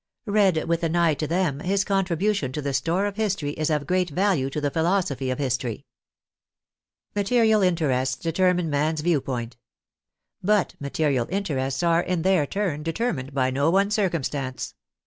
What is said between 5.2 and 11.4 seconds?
of history. Material interests determine man's view point. But material